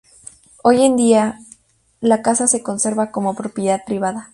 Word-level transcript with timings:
Hoy 0.63 0.81
en 0.81 0.95
día, 0.97 1.37
la 1.99 2.23
casa 2.23 2.47
se 2.47 2.63
conserva 2.63 3.11
como 3.11 3.35
propiedad 3.35 3.83
privada. 3.85 4.29